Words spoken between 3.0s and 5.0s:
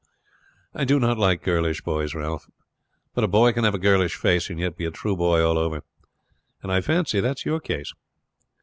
but a boy can have a girlish face and yet be a